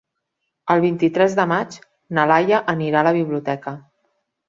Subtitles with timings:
[0.75, 1.79] El vint-i-tres de maig
[2.19, 3.81] na Laia anirà a la biblioteca.